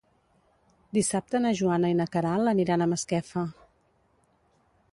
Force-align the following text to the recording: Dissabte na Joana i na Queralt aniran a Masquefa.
Dissabte 0.97 1.41
na 1.43 1.51
Joana 1.59 1.91
i 1.93 1.97
na 1.99 2.07
Queralt 2.15 2.51
aniran 2.53 2.85
a 2.85 2.87
Masquefa. 2.95 3.47